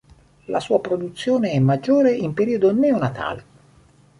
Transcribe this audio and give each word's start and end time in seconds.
La 0.45 0.59
sua 0.59 0.79
produzione 0.81 1.51
è 1.51 1.59
maggiore 1.59 2.11
in 2.11 2.33
periodo 2.33 2.73
neonatale. 2.73 3.43